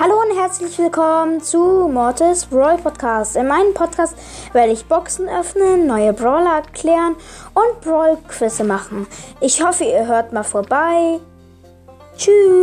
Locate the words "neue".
5.86-6.12